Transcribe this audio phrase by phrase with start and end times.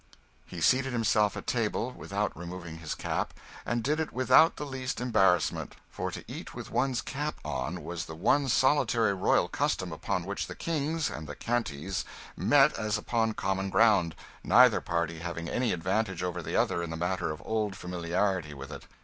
[0.47, 3.35] He seated himself at table, without removing his cap;
[3.67, 8.05] and did it without the least embarrassment; for to eat with one's cap on was
[8.05, 12.03] the one solitary royal custom upon which the kings and the Cantys
[12.35, 17.29] met upon common ground, neither party having any advantage over the other in the matter
[17.29, 18.87] of old familiarity with it.